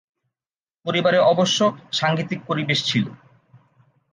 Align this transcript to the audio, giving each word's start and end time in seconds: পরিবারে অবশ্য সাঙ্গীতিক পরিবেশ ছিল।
পরিবারে 0.85 1.19
অবশ্য 1.31 1.59
সাঙ্গীতিক 1.91 2.39
পরিবেশ 2.47 2.79
ছিল। 2.85 3.05